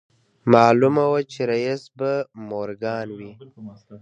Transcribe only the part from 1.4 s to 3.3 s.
رييس به مورګان و.